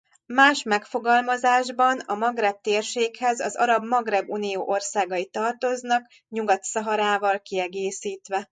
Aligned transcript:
Más 0.27 0.63
megfogalmazásban 0.63 1.99
a 1.99 2.13
Magreb 2.15 2.61
térséghez 2.61 3.39
az 3.39 3.55
Arab 3.55 3.83
Magreb 3.85 4.29
Unió 4.29 4.67
országai 4.67 5.25
tartoznak 5.25 6.05
Nyugat-Szaharával 6.29 7.39
kiegészítve. 7.41 8.49